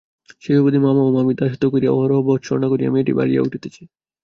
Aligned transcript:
সেই 0.43 0.57
অবধি 0.59 0.79
মামা 0.79 1.01
ও 1.03 1.15
মামীর 1.15 1.37
দাসত্ব 1.39 1.65
করিয়া 1.73 1.91
অহরহ 1.93 2.19
ভর্ৎসনা 2.27 2.67
সহিয়া 2.69 2.93
মেয়েটি 2.93 3.13
বাড়িয়া 3.19 3.41
উঠিতেছে। 3.41 3.81